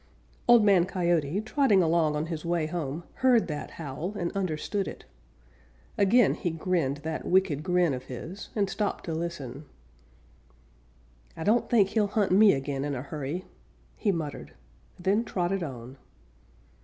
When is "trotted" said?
15.23-15.61